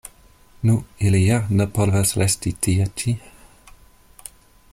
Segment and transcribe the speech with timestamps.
[0.69, 0.77] Nu,
[1.09, 3.15] ili ja ne povas resti tie ĉi?